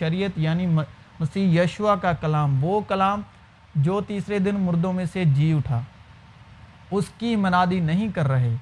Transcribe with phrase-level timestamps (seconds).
[0.00, 3.22] شریعت یعنی مسیح یشوا کا کلام، وہ کلام
[3.74, 5.80] جو تیسرے دن مردوں میں سے جی اٹھا۔
[6.90, 8.54] اس کی منادی نہیں کر رہے،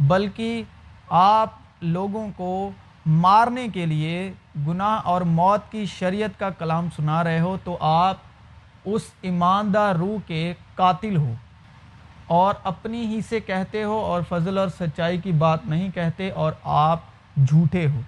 [0.00, 0.62] بلکہ
[1.08, 2.70] آپ لوگوں کو
[3.06, 4.32] مارنے کے لیے
[4.66, 8.16] گناہ اور موت کی شریعت کا کلام سنا رہے ہو تو آپ
[8.84, 11.34] اس ایماندار روح کے قاتل ہو۔
[12.26, 16.52] اور اپنی ہی سے کہتے ہو اور فضل اور سچائی کی بات نہیں کہتے اور
[16.64, 17.00] آپ
[17.48, 18.00] جھوٹے ہو۔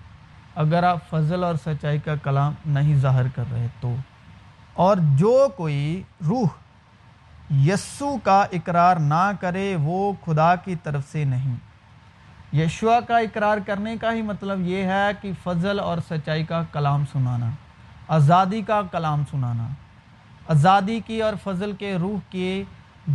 [0.59, 3.95] اگر آپ فضل اور سچائی کا کلام نہیں ظاہر کر رہے تو۔
[4.73, 6.48] اور جو کوئی روح
[7.51, 11.55] یسو کا اقرار نہ کرے، وہ خدا کی طرف سے نہیں۔
[12.56, 17.04] یشوا کا اقرار کرنے کا ہی مطلب یہ ہے کہ فضل اور سچائی کا کلام
[17.12, 17.51] سنانا،
[18.09, 19.68] آزادی کا کلام سنانا۔
[20.48, 22.65] آزادی کی اور فضل کے روح کی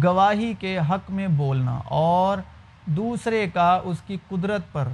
[0.04, 2.38] گواہی کے حق میں بولنا اور
[2.86, 4.88] دوسرے کا اس کی قدرت پر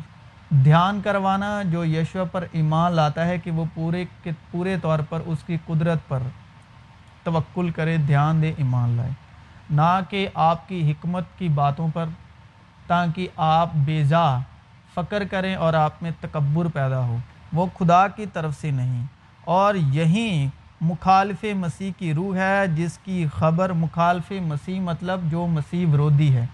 [0.49, 5.20] دھیان کروانا جو یشوا پر ایمان لاتا ہے کہ وہ پورے کے پورے طور پر
[5.25, 6.20] اس کی قدرت پر
[7.23, 9.09] توکل کرے، دھیان دے، ایمان لائے۔
[9.69, 12.06] نہ کہ آپ کی حکمت کی باتوں پر،
[12.88, 14.38] تاکہ آپ بیزا
[14.94, 17.17] فکر کریں اور آپ میں تکبر پیدا ہو۔
[17.53, 19.06] وہ خدا کی طرف سے نہیں۔
[19.45, 20.47] اور یہی
[20.81, 26.45] مخالف مسیح کی روح ہے، جس کی خبر مخالف مسیح مطلب جو مسیح ورودی ہے۔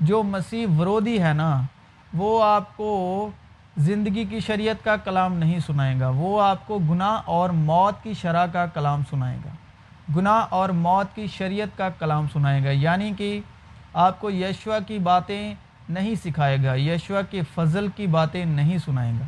[0.00, 1.62] جو مسیح ورودی ہے نا
[2.14, 3.30] وہ آپ کو
[3.76, 8.14] زندگی کی شریعت کا کلام نہیں سنائے گا، وہ آپ کو گناہ اور موت کی
[8.14, 9.50] شرح کا کلام سنائے گا۔
[10.16, 13.40] گناہ اور موت کی شریعت کا کلام سنائے گا یعنی کہ
[13.94, 15.54] آپ کو یشوا کی باتیں
[15.88, 19.26] نہیں سکھائے گا یشوا کے فضل کی باتیں نہیں سنائے گا۔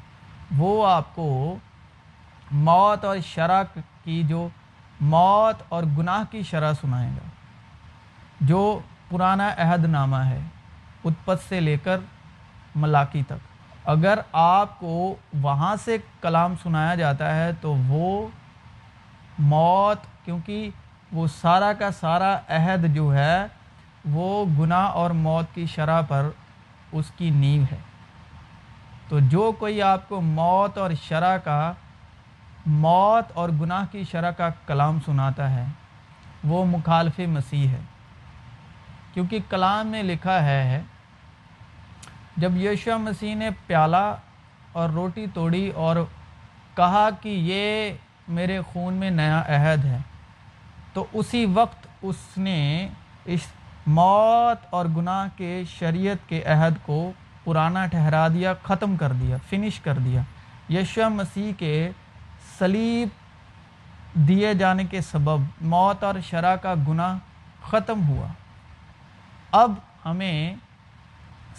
[0.57, 1.57] وہ آپ کو
[2.51, 3.63] موت اور شرح
[4.05, 4.49] کی جو
[5.01, 7.29] موت اور گناہ کی شرح سنائے گا۔
[8.41, 8.79] جو
[9.11, 10.41] پرانا عہد نامہ ہے،
[11.05, 11.99] اتپت سے لے کر
[12.77, 18.29] ملاقی تک۔ اگر آپ کو وہاں سے کلام سنایا جاتا ہے تو وہ
[19.39, 20.71] موت، کیونکہ
[21.13, 23.47] وہ سارا کا سارا عہد جو ہے،
[24.05, 26.29] وہ گناہ اور موت کی شرح پر
[26.93, 27.79] اس کی نیو ہے۔
[29.09, 31.73] تو جو کوئی آپ کو موت اور شرح کا،
[32.67, 35.65] موت اور گناہ کی شرح کا کلام سناتا ہے،
[36.45, 37.81] وہ مخالف مسیح ہے۔
[39.15, 40.83] کیونکہ کلام میں لکھا ہے
[42.37, 44.07] جب یشو مسیح نے پیالہ
[44.73, 45.97] اور روٹی توڑی اور
[46.75, 47.93] کہا کہ یہ
[48.29, 49.99] میرے خون میں نیا عہد ہے،
[50.93, 52.89] تو اسی وقت اس نے
[53.25, 53.47] اس
[53.87, 57.13] موت اور گناہ کے شریعت کے عہد کو
[57.45, 60.23] پرانا ٹھہرا دیا، ختم کر دیا، فنش کر دیا۔
[60.73, 61.91] یشو مسیح کے
[62.59, 63.09] سلیب
[64.29, 67.19] دیے جانے کے سبب موت اور شرح کا گناہ
[67.71, 68.27] ختم ہوا۔
[69.53, 69.73] اب
[70.05, 70.55] ہمیں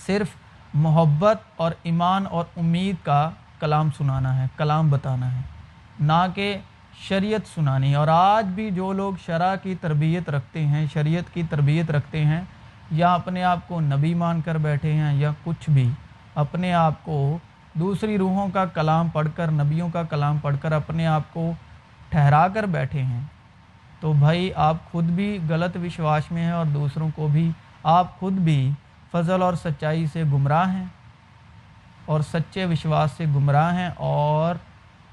[0.05, 0.29] صرف
[0.77, 3.29] محبت اور ایمان اور امید کا
[3.59, 5.41] کلام سنانا ہے، کلام بتانا ہے۔
[5.99, 6.57] نہ کہ
[7.09, 11.91] شریعت سنانی۔ اور آج بھی جو لوگ شرح کی تربیت رکھتے ہیں، شریعت کی تربیت
[11.91, 12.41] رکھتے ہیں،
[12.91, 15.89] یا اپنے آپ کو نبی مان کر بیٹھے ہیں، یا کچھ بھی،
[16.35, 17.37] اپنے آپ کو
[17.73, 21.51] دوسری روحوں کا کلام پڑھ کر، نبیوں کا کلام پڑھ کر اپنے آپ کو
[22.09, 23.21] ٹھہرا کر بیٹھے ہیں،
[23.99, 27.51] تو بھائی آپ خود بھی غلط وشواس میں ہیں اور دوسروں کو بھی،
[27.83, 28.71] آپ خود بھی
[29.11, 30.85] فضل اور سچائی سے گمراہ ہیں
[32.05, 34.55] اور سچے وشواس سے گمراہ ہیں اور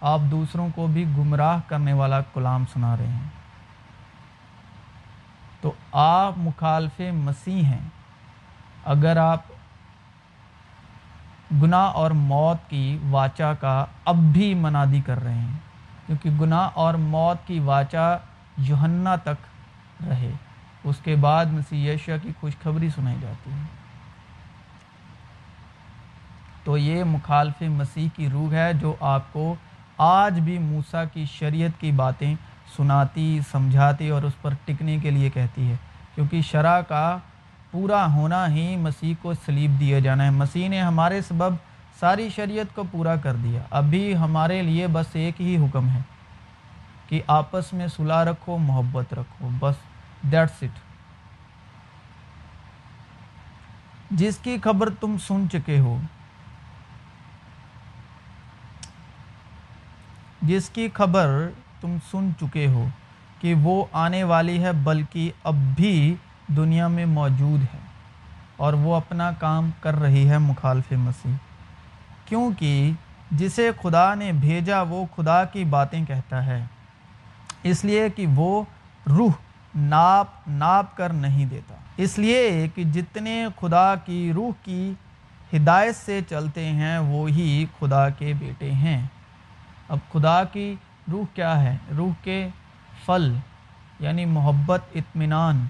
[0.01, 3.29] آپ دوسروں کو بھی گمراہ کرنے والا کلام سنا رہے ہیں۔
[5.61, 7.89] تو آپ مخالف مسیح ہیں۔
[8.85, 9.41] اگر آپ
[11.63, 15.59] گناہ اور موت کی واچا کا اب بھی منادی کر رہے ہیں،
[16.07, 18.17] کیونکہ گناہ اور موت کی واچا
[18.57, 19.47] یوہنا تک
[20.09, 20.31] رہے،
[20.85, 23.84] اس کے بعد مسیح یشیا کی خوشخبری سنائی جاتی ہے۔
[26.65, 29.55] تو یہ مخالف مسیح کی روح ہے جو آپ کو
[29.99, 32.35] آج بھی موسیٰ کی شریعت کی باتیں
[32.77, 35.77] سناتی، سمجھاتی اور اس پر ٹکنے کے لیے کہتی ہے۔
[36.15, 37.19] کیونکہ شرع کا
[37.71, 41.55] پورا ہونا ہی مسیح کو سلیب دیا جانا ہے۔ مسیح نے ہمارے سبب
[42.01, 46.01] ساری شریعت کو پورا کر دیا۔ ابھی ہمارے لیے بس ایک ہی حکم ہے
[47.09, 49.75] کہ آپس میں صلاح رکھو، محبت رکھو، بس
[50.23, 50.79] دیٹس اٹ
[54.11, 56.01] جس کی خبر تم سن چکے ہو
[60.47, 61.51] جس کی خبر
[61.81, 62.89] تم سن چکے ہو
[63.41, 66.15] کہ وہ آنے والی ہے، بلکہ اب بھی
[66.49, 67.79] دنیا میں موجود ہے
[68.57, 71.33] اور وہ اپنا کام کر رہی ہے مخالف مسیح۔
[72.25, 72.91] کیونکہ
[73.31, 76.65] جسے خدا نے بھیجا، وہ خدا کی باتیں کہتا ہے۔
[77.63, 78.63] اس لیے کہ وہ
[79.09, 79.33] روح
[79.75, 84.93] ناپ ناپ کر نہیں دیتا۔ اس لیے کہ جتنے خدا کی روح کی
[85.53, 89.07] ہدایت سے چلتے ہیں وہی خدا کے بیٹے ہیں۔
[89.89, 90.75] اب خدا کی
[91.11, 92.49] روح کیا ہے؟ روح کے
[93.07, 93.35] پھل
[94.01, 95.67] یعنی محبت، اطمینان،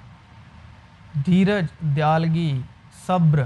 [1.26, 2.61] دھیرج، دیالگی،
[3.06, 3.43] صبر۔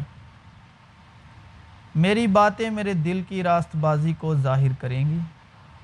[1.94, 5.18] میری باتیں میرے دل کی راست بازی کو ظاہر کریں گی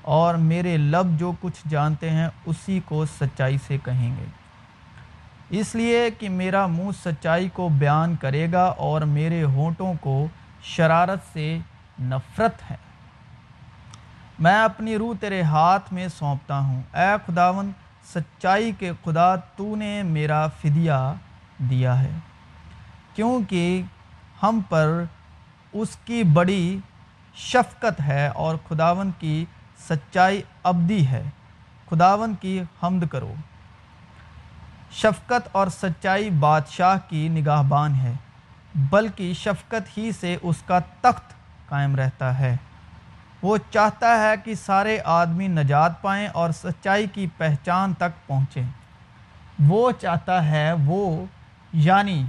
[0.01, 4.25] اور میرے لب جو کچھ جانتے ہیں اسی کو سچائی سے کہیں گے۔
[5.49, 10.27] اس لیے کہ میرا منہ سچائی کو بیان کرے گا اور میرے ہونٹوں کو
[10.63, 11.57] شرارت سے
[12.01, 12.84] نفرت ہے۔
[14.39, 17.71] میں اپنی روح تیرے ہاتھ میں سونپتا ہوں۔ اے خداون
[18.13, 21.13] سچائی کے خدا، تو نے میرا فدیہ
[21.57, 22.17] دیا ہے۔
[23.15, 23.81] کیونکہ
[24.43, 25.03] ہم پر
[25.73, 26.79] اس کی بڑی
[27.35, 29.45] شفقت ہے اور خداون کی
[29.89, 31.29] سچائی ابدی ہے۔
[31.89, 33.33] خداون کی حمد کرو۔
[34.91, 38.13] شفقت اور سچائی بادشاہ کی نگاہ بان ہے،
[38.75, 41.33] بلکہ شفقت ہی سے اس کا تخت
[41.69, 42.57] قائم رہتا ہے۔
[43.45, 48.63] وہ چاہتا ہے کہ سارے آدمی نجات پائیں اور سچائی کی پہچان تک پہنچیں۔
[49.67, 51.25] وہ چاہتا ہے وہ
[51.73, 52.23] یعنی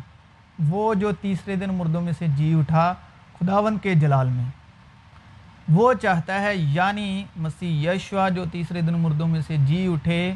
[0.69, 2.95] وہ جو تیسرے دن مردوں میں سے جی اٹھا
[3.39, 4.45] خداون کے جلال میں۔
[5.69, 10.35] وہ چاہتا ہے یعنی مسیح یشوا جو تیسرے دن مردوں میں سے جی اٹھے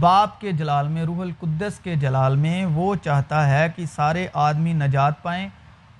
[0.00, 4.72] باپ کے جلال میں، روح القدس کے جلال میں، وہ چاہتا ہے کہ سارے آدمی
[4.72, 5.48] نجات پائیں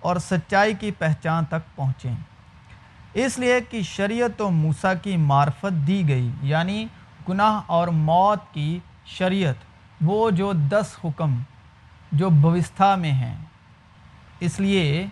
[0.00, 2.14] اور سچائی کی پہچان تک پہنچیں۔
[3.16, 6.86] اس لیے کہ شریعت و موسیٰ کی معرفت دی گئی یعنی
[7.28, 9.54] گناہ اور موت کی شریعت،
[10.00, 11.42] وہ جو دس حکم،
[12.12, 13.36] جو بوستھا میں ہیں۔
[14.40, 15.06] اس لیے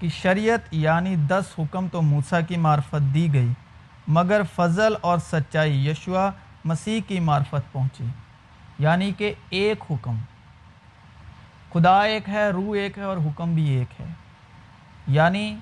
[0.00, 3.52] کہ شریعت یعنی دس حکم تو موسیٰ کی معرفت دی گئی،
[4.08, 6.30] مگر فضل اور سچائی یشوا
[6.64, 8.04] مسیح کی معرفت پہنچی۔
[8.78, 10.16] یعنی کہ ایک حکم۔
[11.72, 14.06] خدا ایک ہے، روح ایک ہے اور حکم بھی ایک ہے۔
[15.06, 15.56] یعنی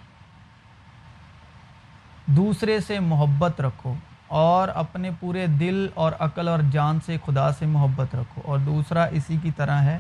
[2.27, 3.95] دوسرے سے محبت رکھو
[4.29, 9.05] اور اپنے پورے دل اور عقل اور جان سے خدا سے محبت رکھو۔ اور دوسرا
[9.05, 9.99] اسی کی طرح ہے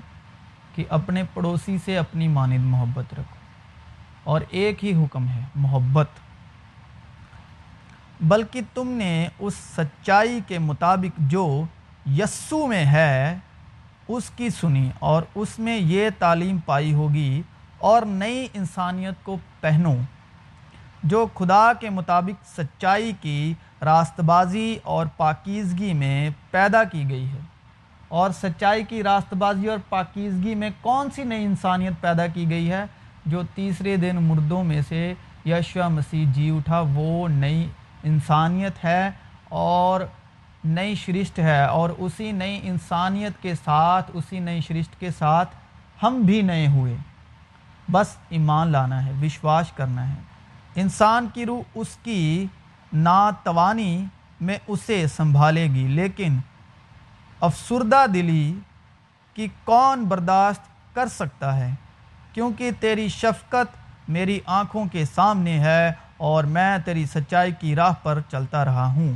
[0.74, 3.36] کہ اپنے پڑوسی سے اپنی مانند محبت رکھو۔
[4.24, 6.06] اور ایک ہی حکم ہے، محبت۔
[8.20, 11.62] بلکہ تم نے اس سچائی کے مطابق جو
[12.06, 13.36] یسو میں ہے،
[14.08, 17.42] اس کی سنی اور اس میں یہ تعلیم پائی ہوگی
[17.78, 19.94] اور نئی انسانیت کو پہنو۔
[21.06, 27.38] جو خدا کے مطابق سچائی کی راست بازی اور پاکیزگی میں پیدا کی گئی ہے۔
[28.08, 32.72] اور سچائی کی راست بازی اور پاکیزگی میں کون سی نئی انسانیت پیدا کی گئی
[32.72, 32.84] ہے؟
[33.26, 35.14] جو تیسرے دن مردوں میں سے
[35.46, 37.68] یشوا مسیح جی اٹھا، وہ نئی
[38.04, 39.10] انسانیت ہے
[39.48, 40.00] اور
[40.64, 45.48] نئی شرشت ہے اور اسی نئی انسانیت کے ساتھ، اسی نئی شرشت کے ساتھ
[46.02, 46.96] ہم بھی نئے ہوئے۔
[47.92, 50.35] بس ایمان لانا ہے، وشواس کرنا ہے۔
[50.76, 52.46] انسان کی روح اس کی
[52.92, 54.04] ناتوانی
[54.40, 56.38] میں اسے سنبھالے گی، لیکن
[57.40, 58.54] افسردہ دلی
[59.34, 61.74] کی کون برداشت کر سکتا ہے؟
[62.32, 63.76] کیونکہ تیری شفقت
[64.08, 69.12] میری آنکھوں کے سامنے ہے اور میں تیری سچائی کی راہ پر چلتا رہا ہوں۔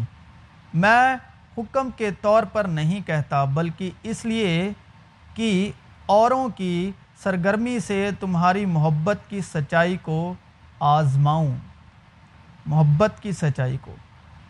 [0.74, 1.16] میں
[1.58, 4.72] حکم کے طور پر نہیں کہتا، بلکہ اس لیے
[5.34, 5.72] کہ
[6.06, 6.90] اوروں کی
[7.22, 10.34] سرگرمی سے تمہاری محبت کی سچائی کو
[10.80, 11.56] آزماؤں،
[12.66, 13.96] محبت کی سچائی کو۔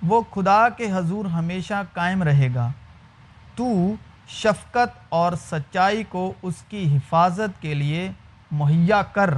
[0.02, 2.72] وہ خدا کے حضور ہمیشہ قائم رہے گا۔
[3.54, 3.94] تو
[4.28, 8.12] شفقت اور سچائی کو اس کی حفاظت کے لیے
[8.50, 9.34] مہیا کر۔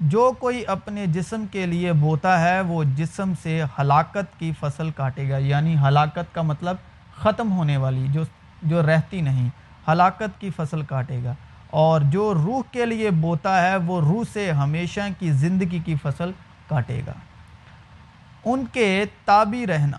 [0.00, 5.30] جو کوئی اپنے جسم کے لیے بوتا ہے، وہ جسم سے ہلاکت کی فصل کاٹے
[5.30, 6.76] گا۔ یعنی ہلاکت کا مطلب
[7.16, 8.22] ختم ہونے والی، جو
[8.62, 9.48] جو رہتی نہیں،
[9.90, 11.34] ہلاکت کی فصل کاٹے گا۔
[11.74, 16.30] اور جو روح کے لیے بوتا ہے، وہ روح سے ہمیشہ کی زندگی کی فصل
[16.68, 17.12] کاٹے گا۔
[18.44, 19.96] ان کے تابی رہنا۔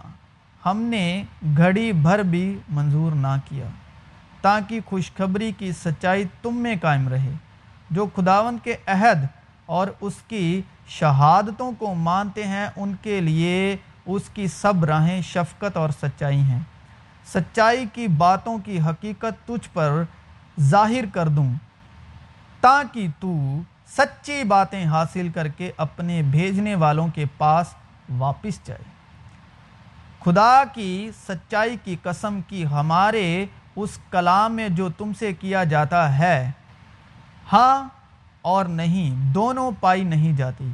[0.66, 1.24] ہم نے
[1.58, 3.66] گھڑی بھر بھی منظور نہ کیا،
[4.42, 7.34] تاکہ خوشخبری کی سچائی تم میں قائم رہے۔
[7.90, 9.26] جو خداون کے عہد
[9.66, 15.78] اور اس کی شہادتوں کو مانتے ہیں، ان کے لیے اس کی سب راہیں شفقت
[15.78, 16.62] اور سچائی ہیں۔
[17.34, 20.04] سچائی کی باتوں کی حقیقت تجھ پر
[20.60, 21.54] ظاہر کر دوں،
[22.62, 27.68] تاکہ تو سچی باتیں حاصل کر کے اپنے بھیجنے والوں کے پاس
[28.18, 28.84] واپس جائے۔
[30.24, 33.46] خدا کی سچائی کی قسم کی ہمارے
[33.76, 36.52] اس کلام میں جو تم سے کیا جاتا ہے
[37.54, 37.90] ہاں
[38.42, 40.72] اور نہیں، دونوں پائی نہیں جاتی۔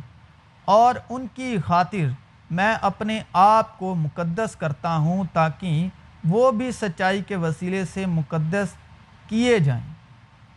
[0.65, 2.09] اور ان کی خاطر
[2.51, 5.87] میں اپنے آپ کو مقدس کرتا ہوں، تاکہ
[6.27, 8.67] وہ بھی سچائی کے وسیلے سے مقدس
[9.31, 9.93] کیے جائیں۔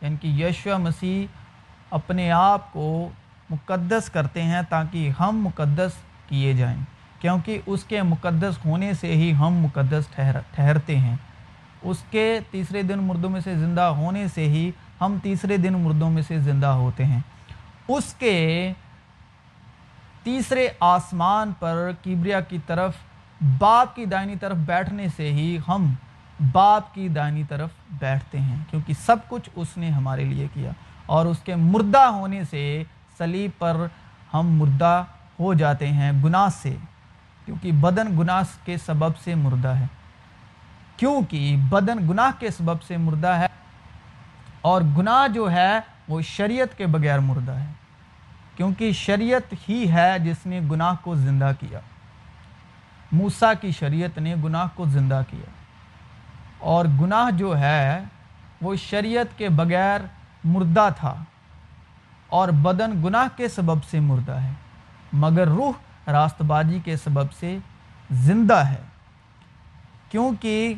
[0.00, 1.26] یعنی کہ یشو مسیح
[1.90, 3.08] اپنے آپ کو
[3.50, 5.90] مقدس کرتے ہیں تاکہ ہم مقدس
[6.28, 6.84] کیے جائیں،
[7.20, 11.16] کیونکہ اس کے مقدس ہونے سے ہی ہم مقدس ٹھہر، ٹھہرتے ہیں۔
[11.82, 16.10] اس کے تیسرے دن مردوں میں سے زندہ ہونے سے ہی ہم تیسرے دن مردوں
[16.10, 17.20] میں سے زندہ ہوتے ہیں۔
[17.88, 18.72] اس کے
[20.22, 22.94] تیسرے آسمان پر کیبریا کی طرف
[23.58, 25.92] باپ کی دائنی طرف بیٹھنے سے ہی ہم
[26.52, 30.70] باپ کی دائنی طرف بیٹھتے ہیں، کیونکہ سب کچھ اس نے ہمارے لیے کیا۔
[31.06, 32.82] اور اس کے مردہ ہونے سے
[33.18, 33.86] سلیب پر
[34.34, 35.04] ہم مردہ
[35.40, 36.76] ہو جاتے ہیں گناہ سے،
[37.44, 39.86] کیونکہ بدن گناہ کے سبب سے مردہ ہے۔
[40.96, 43.46] کیونکہ بدن گناہ کے سبب سے مردہ ہے
[44.60, 47.72] اور گناہ جو ہے وہ شریعت کے بغیر مردہ ہے۔
[48.56, 51.80] کیونکہ شریعت ہی ہے جس نے گناہ کو زندہ کیا۔
[53.12, 55.63] موسیٰ کی شریعت نے گناہ کو زندہ کیا۔
[56.64, 58.04] اور گناہ جو ہے،
[58.62, 60.00] وہ شریعت کے بغیر
[60.44, 61.14] مردہ تھا
[62.28, 64.52] اور بدن گناہ کے سبب سے مردہ ہے،
[65.12, 65.72] مگر روح
[66.10, 67.58] راست بازی کے سبب سے
[68.10, 68.82] زندہ ہے۔
[70.08, 70.74] کیونکہ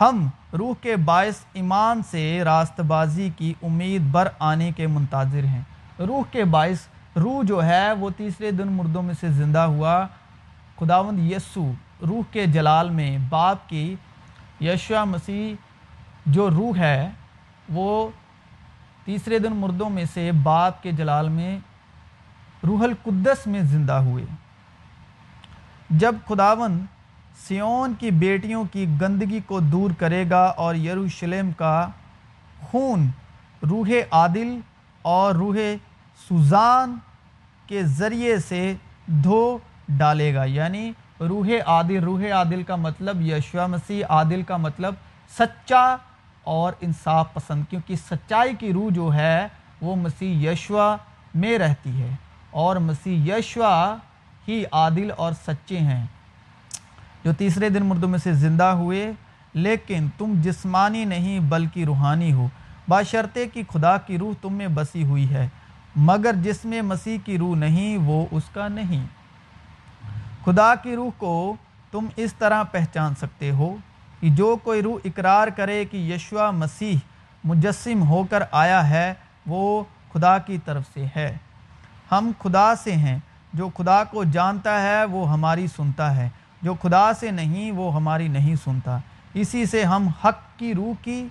[0.00, 0.28] ہم
[0.58, 5.62] روح کے باعث ایمان سے راست بازی کی امید بر آنے کے منتظر ہیں۔
[5.98, 6.78] روح کے باعث،
[7.16, 10.06] روح جو ہے، وہ تیسرے دن مردوں میں سے زندہ ہوا۔
[10.80, 11.72] خداوند یسو
[12.08, 13.94] روح کے جلال میں باپ کی
[14.60, 15.54] یشوا مسیح
[16.26, 17.10] جو روح ہے،
[17.68, 18.10] وہ
[19.04, 21.58] تیسرے دن مردوں میں سے باپ کے جلال میں،
[22.66, 24.24] روح القدس میں زندہ ہوئے۔
[25.90, 26.86] جب خداون
[27.48, 31.88] سیون کی بیٹیوں کی گندگی کو دور کرے گا اور یروشلم کا
[32.60, 33.10] خون
[33.62, 34.58] روح عادل
[35.02, 35.56] اور روح
[36.28, 36.96] سوزان
[37.66, 38.74] کے ذریعے سے
[39.06, 39.58] دھو
[39.88, 44.94] ڈالے گا یعنی روح عادل روح عادل کا مطلب یشوا مسیح، عادل کا مطلب
[45.38, 45.96] سچا
[46.44, 49.46] اور انصاف پسند، کیونکہ سچائی کی روح جو ہے
[49.80, 50.96] وہ مسیح یشوا
[51.34, 52.14] میں رہتی ہے
[52.50, 53.96] اور مسیح یشوا
[54.48, 56.06] ہی عادل اور سچے ہیں۔
[57.24, 59.12] جو تیسرے دن مردوں میں سے زندہ ہوئے،
[59.54, 62.48] لیکن تم جسمانی نہیں بلکہ روحانی ہو۔
[62.88, 65.48] باشرتے کی خدا کی روح تم میں بسی ہوئی ہے،
[65.96, 69.06] مگر جس میں مسیح کی روح نہیں، وہ اس کا نہیں۔
[70.44, 71.56] خدا کی روح کو
[71.90, 73.76] تم اس طرح پہچان سکتے ہو
[74.20, 76.96] کہ جو کوئی روح اقرار کرے کہ یشوا مسیح
[77.44, 79.14] مجسم ہو کر آیا ہے،
[79.46, 81.36] وہ خدا کی طرف سے ہے۔
[82.12, 83.18] ہم خدا سے ہیں،
[83.54, 86.28] جو خدا کو جانتا ہے، وہ ہماری سنتا ہے۔
[86.62, 88.98] جو خدا سے نہیں، وہ ہماری نہیں سنتا۔
[89.34, 91.28] اسی سے ہم حق کی روح کی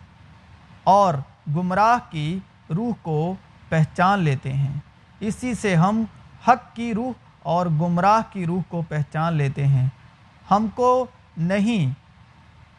[0.83, 1.13] اور
[1.55, 2.39] گمراہ کی
[2.75, 3.35] روح کو
[3.69, 4.79] پہچان لیتے ہیں۔
[5.19, 6.03] اسی سے ہم
[6.47, 7.11] حق کی روح
[7.43, 9.87] اور گمراہ کی روح کو پہچان لیتے ہیں۔
[10.51, 11.05] ہم کو
[11.37, 11.93] نہیں۔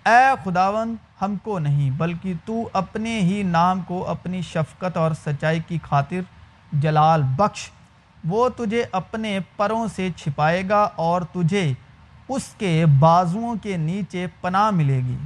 [0.09, 5.61] اے خداون ہم کو نہیں، بلکہ تو اپنے ہی نام کو اپنی شفقت اور سچائی
[5.61, 6.21] کی خاطر
[6.73, 7.71] جلال بخش۔
[8.25, 11.73] وہ تجھے اپنے پروں سے چھپائے گا اور تجھے
[12.29, 15.17] اس کے بازوؤں کے نیچے پناہ ملے گی۔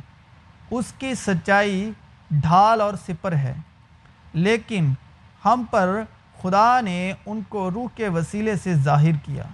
[0.71, 1.91] اس کی سچائی
[2.31, 3.55] ڈھال اور سپر ہے۔
[4.33, 4.93] لیکن
[5.45, 6.03] ہم پر
[6.43, 9.45] خدا نے ان کو روح کے وسیلے سے ظاہر کیا،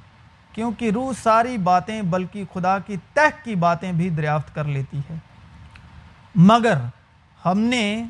[0.52, 5.14] کیونکہ روح ساری باتیں بلکہ خدا کی تہ کی باتیں بھی دریافت کر لیتی ہے۔
[6.34, 6.78] مگر
[7.44, 8.04] ہم نے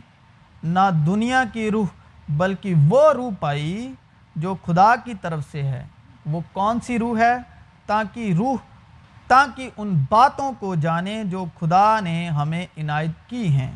[0.62, 1.86] نہ دنیا کی روح
[2.28, 3.92] بلکہ وہ روح پائی
[4.36, 5.86] جو خدا کی طرف سے ہے۔
[6.26, 7.34] وہ کون سی روح ہے؟
[7.86, 8.56] تاکہ روح،
[9.26, 13.72] تاکہ ان باتوں کو جانیں جو خدا نے ہمیں عنایت کی ہیں۔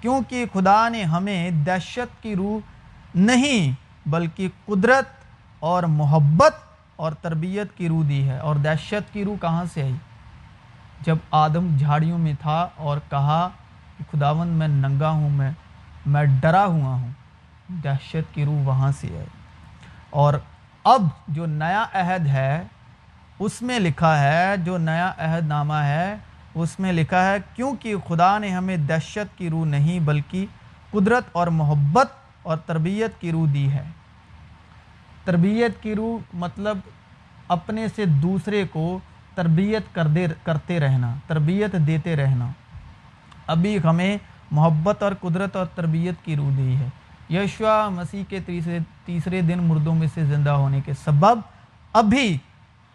[0.00, 2.58] کیونکہ خدا نے ہمیں دہشت کی روح
[3.14, 5.04] نہیں بلکہ قدرت
[5.60, 6.54] اور محبت
[6.96, 9.94] اور تربیت کی روح دی ہے اور دہشت کی روح کہاں سے آئی؟
[11.00, 13.48] جب آدم جھاڑیوں میں تھا اور کہا
[13.98, 15.50] کہ خداون میں ننگا ہوں، میں
[16.06, 17.10] میں ڈرا ہوا ہوں،
[17.68, 19.26] دہشت کی روح وہاں سے آئی۔
[20.10, 20.34] اور
[20.84, 22.62] اب جو نیا عہد ہے،
[23.38, 26.16] اس میں لکھا ہے، جو نیا عہد نامہ ہے،
[26.54, 30.46] اس میں لکھا ہے، کیونکہ خدا نے ہمیں دہشت کی روح نہیں، بلکہ
[30.90, 32.06] قدرت اور محبت
[32.42, 33.84] اور تربیت کی روح دی ہے۔
[35.26, 36.78] تربیت کی روح مطلب
[37.48, 38.98] اپنے سے دوسرے کو
[39.34, 42.48] تربیت کر دے کرتے رہنا، تربیت دیتے رہنا۔
[43.46, 44.16] ابھی ہمیں
[44.50, 46.88] محبت اور قدرت اور تربیت کی روح دی ہے۔
[47.30, 51.38] یشوا مسیح کے تیسرے تیسرے دن مردوں میں سے زندہ ہونے کے سبب
[51.92, 52.38] ابھی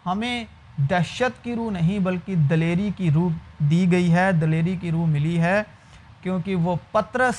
[0.06, 0.44] ہمیں
[0.76, 5.40] دہشت کی روح نہیں بلکہ دلیری کی روح دی گئی ہے، دلیری کی روح ملی
[5.40, 5.62] ہے
[6.22, 7.34] کیونکہ وہ پترس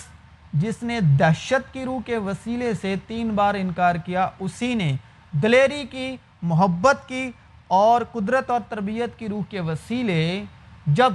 [0.54, 4.96] جس نے دہشت کی روح کے وسیلے سے تین بار انکار کیا، اسی نے
[5.32, 7.32] دلیری کی، محبت کی
[7.68, 10.44] اور قدرت اور تربیت کی روح کے وسیلے
[10.88, 11.14] جب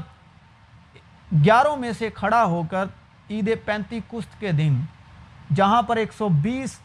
[1.45, 2.85] گیاروں میں سے کھڑا ہو کر
[3.31, 4.81] عید پینتی کست کے دن،
[5.55, 6.79] جہاں پر ایک سو بیس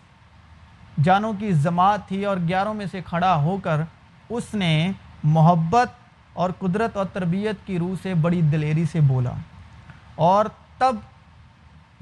[1.04, 3.82] جانوں کی جماعت تھی اور گیاروں میں سے کھڑا ہو کر
[4.30, 4.92] اس نے
[5.24, 5.90] محبت
[6.34, 9.32] اور قدرت اور تربیت کی روح سے بڑی دلیری سے بولا۔
[10.16, 10.46] اور
[10.78, 10.96] تب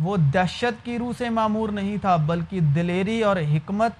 [0.01, 3.91] وہ دہشت کی روح سے معمور نہیں تھا، بلکہ دلیری اور حکمت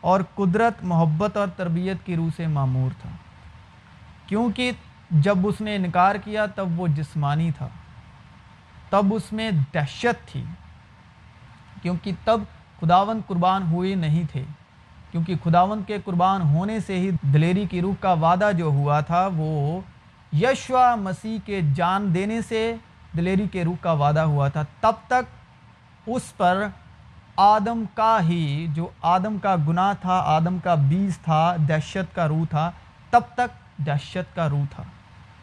[0.00, 3.10] اور قدرت، محبت اور تربیت کی روح سے معمور تھا۔
[4.26, 4.70] کیونکہ
[5.10, 7.68] جب اس نے انکار کیا تب وہ جسمانی تھا۔
[8.90, 10.44] تب اس میں دہشت تھی۔
[11.82, 12.40] کیونکہ تب
[12.80, 14.44] خداون قربان ہوئے نہیں تھے۔
[15.10, 19.28] کیونکہ خداون کے قربان ہونے سے ہی دلیری کی روح کا وعدہ جو ہوا تھا،
[19.36, 19.80] وہ
[20.32, 22.76] یشوا مسیح کے جان دینے سے
[23.16, 25.37] دلیری کے روح کا وعدہ ہوا تھا۔ تب تک
[26.08, 26.66] اس پر
[27.36, 32.44] آدم کا ہی جو آدم کا گناہ تھا، آدم کا بیج تھا، دہشت کا روح
[32.50, 32.70] تھا،
[33.10, 34.82] تب تک دہشت کا روح تھا،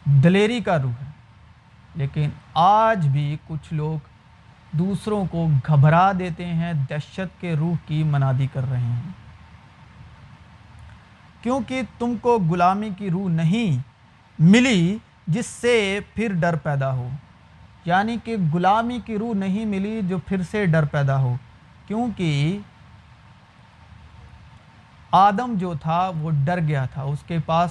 [0.04, 1.10] دلیری کا روح ہے۔
[1.94, 3.98] لیکن آج بھی کچھ لوگ
[4.76, 9.10] دوسروں کو گھبرا دیتے ہیں، دہشت کے روح کی منادی کر رہے ہیں۔
[11.42, 13.82] کیونکہ تم کو غلامی کی روح نہیں
[14.38, 17.08] ملی، جس سے پھر ڈر پیدا ہو۔
[17.86, 21.34] یعنی کہ غلامی کی روح نہیں ملی جو پھر سے ڈر پیدا ہو،
[21.86, 22.58] کیونکہ
[25.12, 27.70] آدم جو تھا وہ ڈر گیا تھا، اس کے پاس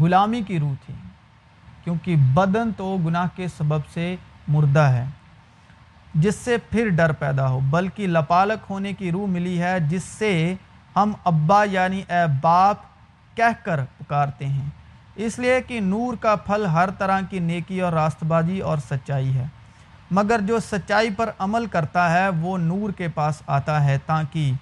[0.00, 0.94] غلامی کی روح تھی،
[1.84, 4.16] کیونکہ بدن تو گناہ کے سبب سے
[4.48, 5.04] مردہ ہے،
[6.14, 10.32] جس سے پھر ڈر پیدا ہو، بلکہ لپالک ہونے کی روح ملی ہے، جس سے
[10.96, 12.76] ہم ابا یعنی اے باپ
[13.34, 14.68] کہہ کر پکارتے ہیں۔
[15.16, 19.34] اس لیے کہ نور کا پھل ہر طرح کی نیکی اور راست بازی اور سچائی
[19.34, 19.46] ہے۔
[20.10, 24.52] مگر جو سچائی پر عمل کرتا ہے، وہ نور کے پاس آتا ہے تاکہ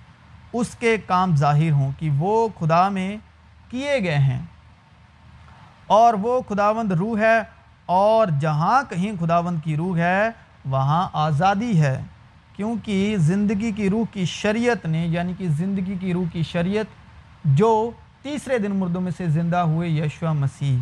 [0.52, 3.16] اس کے کام ظاہر ہوں کہ وہ خدا میں
[3.70, 4.42] کیے گئے ہیں۔
[5.86, 7.38] اور وہ خداوند روح ہے،
[7.86, 10.28] اور جہاں کہیں خداوند کی روح ہے،
[10.64, 12.02] وہاں آزادی ہے۔
[12.56, 16.86] کیونکہ زندگی کی روح کی شریعت نے یعنی کہ زندگی کی روح کی شریعت
[17.44, 17.90] جو
[18.22, 20.78] تیسرے دن مردوں میں سے زندہ ہوئے یشوا مسیح۔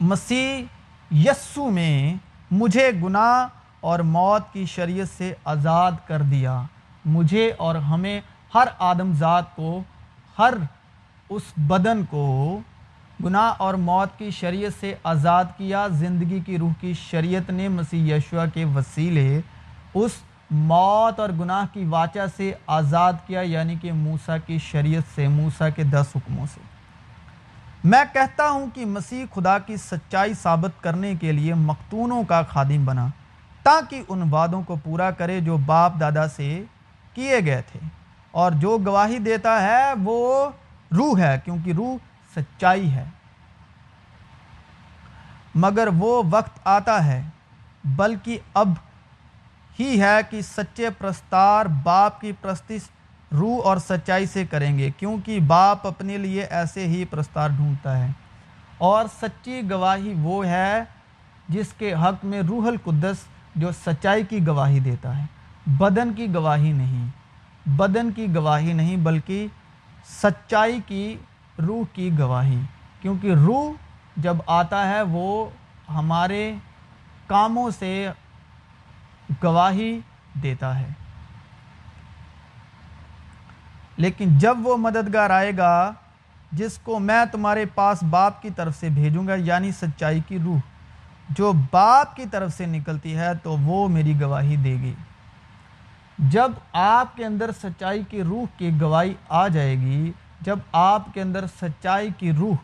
[0.00, 0.64] مسیح
[1.14, 2.14] یسو میں
[2.50, 3.46] مجھے گناہ
[3.80, 6.62] اور موت کی شریعت سے آزاد کر دیا۔
[7.04, 8.20] مجھے اور ہمیں
[8.54, 9.82] ہر آدم ذات کو،
[10.38, 10.54] ہر
[11.28, 12.60] اس بدن کو
[13.24, 18.14] گناہ اور موت کی شریعت سے آزاد کیا۔ زندگی کی روح کی شریعت نے مسیح
[18.14, 19.40] یشوا کے وسیلے
[19.94, 20.10] اس
[20.50, 25.68] موت اور گناہ کی واچہ سے آزاد کیا یعنی کہ موسیٰ کی شریعت سے، موسیٰ
[25.76, 26.60] کے دس حکموں سے۔
[27.84, 32.84] میں کہتا ہوں کہ مسیح خدا کی سچائی ثابت کرنے کے لیے مختونوں کا خادم
[32.84, 33.06] بنا،
[33.62, 36.64] تاکہ ان وعدوں کو پورا کرے جو باپ دادا سے
[37.14, 37.80] کیے گئے تھے۔
[38.30, 40.50] اور جو گواہی دیتا ہے وہ
[40.96, 41.96] روح ہے، کیونکہ روح
[42.36, 43.04] سچائی ہے۔
[45.54, 47.22] مگر وہ وقت آتا ہے،
[47.84, 48.68] بلکہ اب
[49.80, 52.80] ہی ہے کہ سچے پرستار باپ کی پرستش
[53.32, 58.12] روح اور سچائی سے کریں گے، کیونکہ باپ اپنے لیے ایسے ہی پرستار ڈھونڈتا ہے۔
[58.78, 60.84] اور سچی گواہی وہ ہے
[61.48, 63.16] جس کے حق میں روح القدس
[63.54, 65.26] جو سچائی کی گواہی دیتا ہے۔
[65.66, 67.08] بدن کی گواہی نہیں،
[67.66, 69.46] بدن کی گواہی نہیں بلکہ
[70.22, 71.16] سچائی کی
[71.66, 72.60] روح کی گواہی۔
[73.00, 73.72] کیونکہ روح
[74.16, 75.50] جب آتا ہے وہ
[75.94, 76.54] ہمارے
[77.26, 78.10] کاموں سے
[79.44, 80.00] گواہی
[80.42, 80.88] دیتا ہے۔
[83.96, 85.92] لیکن جب وہ مددگار آئے گا،
[86.52, 90.58] جس کو میں تمہارے پاس باپ کی طرف سے بھیجوں گا یعنی سچائی کی روح،
[91.28, 94.94] جو باپ کی طرف سے نکلتی ہے، تو وہ میری گواہی دے گی۔
[96.18, 101.22] جب آپ کے اندر سچائی کی روح کی گواہی آ جائے گی، جب آپ کے
[101.22, 102.56] اندر سچائی کی روح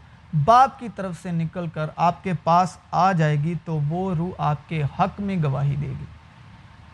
[0.45, 4.31] باپ کی طرف سے نکل کر آپ کے پاس آ جائے گی، تو وہ روح
[4.39, 6.05] آپ کے حق میں گواہی دے گی۔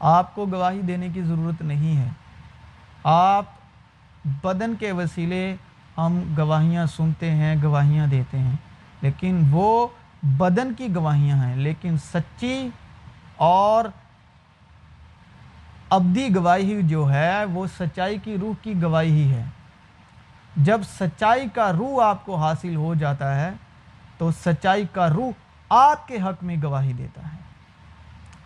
[0.01, 2.09] آپ کو گواہی دینے کی ضرورت نہیں ہے۔
[3.05, 3.45] آپ
[4.45, 5.57] بدن کے وسیلے
[5.99, 8.57] ہم گواہیاں سنتے ہیں، گواہیاں دیتے ہیں۔
[9.01, 9.89] لیکن وہ
[10.23, 12.69] بدن کی گواہیاں ہیں، لیکن سچی
[13.37, 13.85] اور
[15.91, 19.45] ابدی گواہی جو ہے، وہ سچائی کی روح کی گواہی ہی ہے۔
[20.57, 23.51] جب سچائی کا روح آپ کو حاصل ہو جاتا ہے،
[24.19, 25.31] تو سچائی کا روح
[25.69, 27.39] آپ کے حق میں گواہی دیتا ہے۔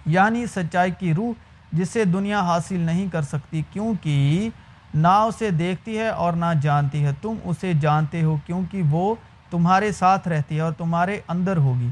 [0.07, 1.33] یعنی سچائی کی روح
[1.75, 4.49] جسے دنیا حاصل نہیں کر سکتی کیونکہ
[4.95, 9.15] نہ اسے دیکھتی ہے اور نہ جانتی ہے۔ تم اسے جانتے ہو کیونکہ وہ
[9.51, 11.89] تمہارے ساتھ رہتی ہے اور تمہارے اندر ہوگی۔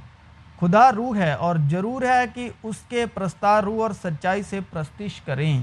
[0.60, 5.20] خدا روح ہے اور ضرور ہے کہ اس کے پرستار روح اور سچائی سے پرستش
[5.20, 5.62] کریں۔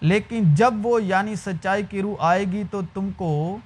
[0.00, 3.58] لیکن جب وہ یعنی سچائی کی روح آئے گی تو تم کو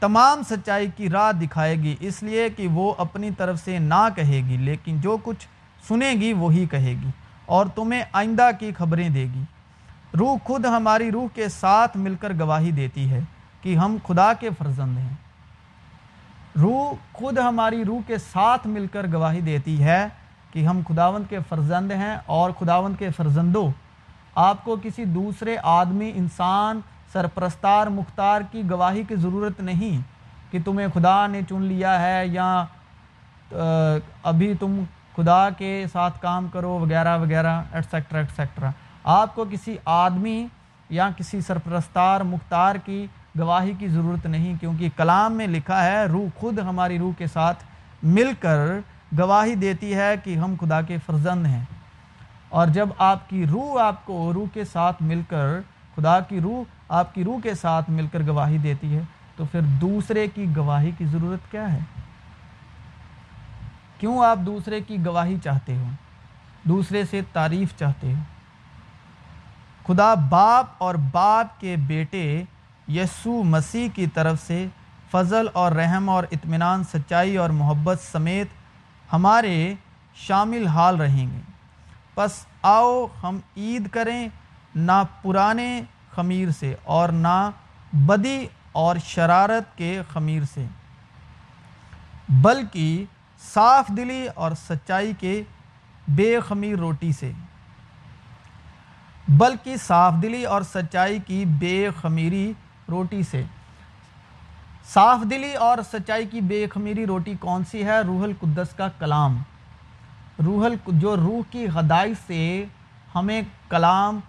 [0.00, 4.42] تمام سچائی کی راہ دکھائے گی، اس لیے کہ وہ اپنی طرف سے نہ کہے
[4.48, 5.48] گی، لیکن جو کچھ
[5.88, 7.08] سنے گی وہی کہے گی۔
[7.46, 9.42] اور تمہیں آئندہ کی خبریں دے گی۔
[10.18, 13.20] روح خود ہماری روح کے ساتھ مل کر گواہی دیتی ہے
[13.60, 15.14] کہ ہم خدا کے فرزند ہیں۔
[16.56, 20.06] روح خود ہماری روح کے ساتھ مل کر گواہی دیتی ہے
[20.52, 23.70] کہ ہم خداوند کے فرزند ہیں اور خداوند کے فرزندوں،
[24.34, 26.80] آپ کو کسی دوسرے آدمی، انسان،
[27.12, 30.00] سرپرستار، مختار کی گواہی کی ضرورت نہیں
[30.52, 32.64] کہ تمہیں خدا نے چن لیا ہے یا
[34.22, 34.82] ابھی تم
[35.16, 38.70] خدا کے ساتھ کام کرو، وغیرہ وغیرہ ایٹسیکٹرا ایٹسیکٹرا
[39.04, 40.46] آپ کو کسی آدمی
[40.90, 43.06] یا کسی سرپرستار، مختار کی
[43.38, 47.64] گواہی کی ضرورت نہیں، کیونکہ کلام میں لکھا ہے، روح خود ہماری روح کے ساتھ
[48.02, 48.58] مل کر
[49.18, 51.64] گواہی دیتی ہے کہ ہم خدا کے فرزند ہیں۔
[52.48, 55.60] اور جب آپ کی روح آپ کو، روح کے ساتھ مل کر،
[55.96, 59.02] خدا کی روح آپ کی روح کے ساتھ مل کر گواہی دیتی ہے،
[59.36, 61.78] تو پھر دوسرے کی گواہی کی ضرورت کیا ہے؟
[63.98, 65.88] کیوں آپ دوسرے کی گواہی چاہتے ہو؟
[66.64, 68.22] دوسرے سے تعریف چاہتے ہو؟
[69.86, 72.42] خدا باپ اور باپ کے بیٹے
[72.88, 74.66] یسو مسیح کی طرف سے
[75.10, 78.46] فضل اور رحم اور اطمینان، سچائی اور محبت سمیت
[79.12, 79.74] ہمارے
[80.14, 81.40] شامل حال رہیں گے۔
[82.14, 84.28] پس آؤ ہم عید کریں
[84.74, 85.82] نہ پرانے
[86.14, 87.50] خمیر سے اور نہ
[87.92, 90.64] بدی اور شرارت کے خمیر سے،
[92.28, 93.04] بلکہ
[93.52, 95.42] صاف دلی اور سچائی کے
[96.08, 97.32] بے خمیر روٹی سے۔
[99.28, 102.52] بلکہ صاف دلی اور سچائی کی بے خمیری
[102.88, 103.42] روٹی سے۔
[104.92, 109.42] صاف دلی اور سچائی کی بے خمیری روٹی کون سی ہے؟ روح القدس کا کلام۔
[110.44, 112.64] روح جو روح کی غدائی سے
[113.14, 114.20] ہمیں کلام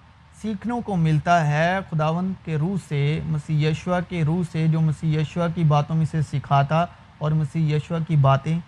[0.42, 5.20] سیکھنے کو ملتا ہے، خداوند کے روح سے، مسیح یشوا کے روح سے، جو مسیح
[5.20, 6.86] یشوا کی باتوں میں سے سکھاتا
[7.18, 8.60] اور مسیح یشوا کی باتیں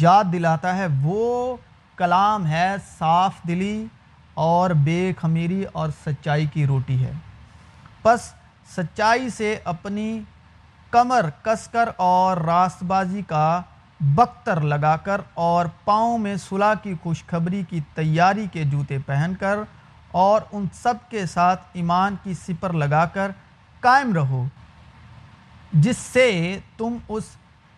[0.00, 1.56] یاد دلاتا ہے وہ
[1.96, 3.86] کلام ہے صاف دلی
[4.34, 7.12] اور بے خمیری اور سچائی کی روٹی ہے۔
[8.02, 8.32] پس
[8.76, 10.20] سچائی سے اپنی
[10.90, 13.62] کمر کس کر اور راست بازی کا
[14.00, 19.56] بختر لگا کر اور پاؤں میں صلاح کی خوشخبری کی تیاری کے جوتے پہن کر
[20.10, 23.30] اور ان سب کے ساتھ ایمان کی سپر لگا کر
[23.80, 24.44] قائم رہو،
[25.72, 27.24] جس سے تم اس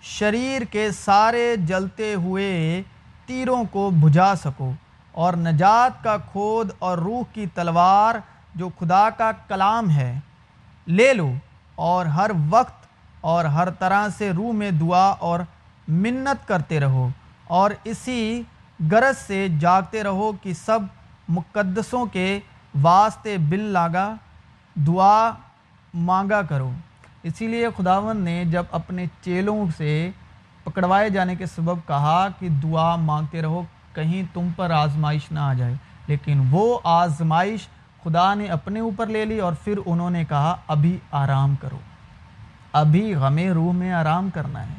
[0.03, 2.83] شریر کے سارے جلتے ہوئے
[3.27, 4.73] تیروں کو بجھا سکو
[5.13, 8.15] اور نجات کا کھود اور روح کی تلوار
[8.55, 10.19] جو خدا کا کلام ہے،
[10.87, 11.33] لے لو
[11.75, 12.87] اور ہر وقت
[13.21, 15.41] اور ہر طرح سے روح میں دعا اور
[15.89, 17.09] منت کرتے رہو
[17.45, 18.43] اور اسی
[18.93, 20.81] غرض سے جاگتے رہو کہ سب
[21.29, 22.41] مقدسوں کے
[22.83, 24.15] واسطے بل لاگا،
[24.75, 25.31] دعا
[25.95, 26.71] مانگا کرو۔
[27.23, 30.11] اسی لیے خداون نے جب اپنے چیلوں سے
[30.65, 33.63] پکڑوائے جانے کے سبب کہا کہ دعا مانگتے رہو،
[33.95, 35.75] کہیں تم پر آزمائش نہ آ جائے۔
[36.07, 37.69] لیکن وہ آزمائش
[38.05, 41.79] خدا نے اپنے اوپر لے لی اور پھر انہوں نے کہا، ابھی آرام کرو۔
[42.73, 44.75] ابھی غم روح میں آرام کرنا ہے۔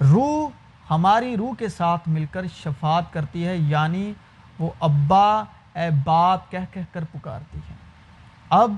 [0.00, 0.48] روح
[0.90, 4.12] ہماری روح کے ساتھ مل کر شفاعت کرتی ہے یعنی
[4.58, 5.42] وہ ابا،
[5.74, 7.74] اے باپ کہہ کہہ کر پکارتی ہے۔
[8.50, 8.72] اب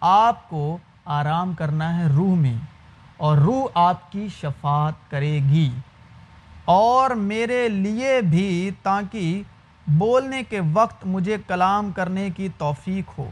[0.00, 2.56] آپ کو آرام کرنا ہے روح میں
[3.16, 5.70] اور روح آپ کی شفاعت کرے گی۔
[6.64, 9.42] اور میرے لیے بھی تاکہ
[9.86, 13.30] بولنے کے وقت مجھے کلام کرنے کی توفیق ہو۔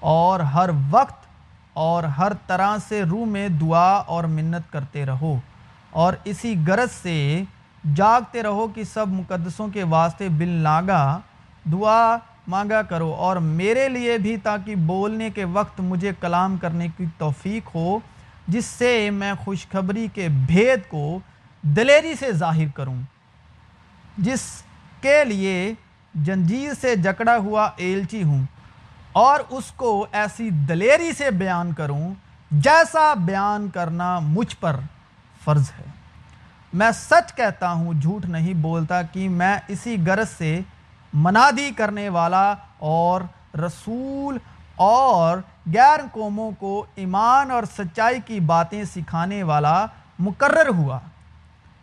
[0.00, 1.26] اور ہر وقت
[1.72, 5.40] اور ہر طرح سے روح میں دعا اور منت کرتے رہو۔
[5.90, 7.42] اور اسی غرض سے
[7.94, 11.18] جاگتے رہو کہ سب مقدسوں کے واسطے بل لاگا
[11.72, 12.16] دعا
[12.48, 17.74] مانگا کرو اور میرے لیے بھی تاکہ بولنے کے وقت مجھے کلام کرنے کی توفیق
[17.74, 17.98] ہو،
[18.48, 21.18] جس سے میں خوشخبری کے بھید کو
[21.62, 23.02] دلیری سے ظاہر کروں۔
[24.18, 24.40] جس
[25.00, 25.74] کے لیے
[26.14, 28.42] جنجیر سے جکڑا ہوا ایلچی ہوں
[29.12, 32.14] اور اس کو ایسی دلیری سے بیان کروں
[32.50, 34.76] جیسا بیان کرنا مجھ پر
[35.44, 35.84] فرض ہے۔
[36.72, 40.60] میں سچ کہتا ہوں، جھوٹ نہیں بولتا کہ میں اسی غرض سے
[41.12, 43.20] منادی کرنے والا اور
[43.58, 44.38] رسول
[44.76, 45.38] اور
[45.74, 49.86] غیر قوموں کو ایمان اور سچائی کی باتیں سکھانے والا
[50.18, 50.98] مقرر ہوا۔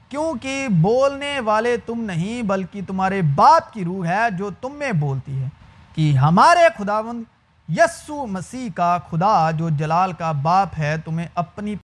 [0.09, 5.43] کیونکہ بولنے والے تم نہیں، بلکہ تمہارے باپ کی روح ہے جو تم میں بولتی
[5.43, 5.47] ہے
[5.95, 7.23] کہ ہمارے خداوند
[7.69, 11.75] یسو مسیح کا خدا جو جلال کا باپ ہے، تمہیں اپنی